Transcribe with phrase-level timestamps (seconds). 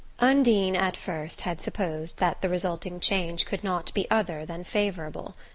[0.17, 5.35] Undine, at first, had supposed that the resulting change could not be other than favourable.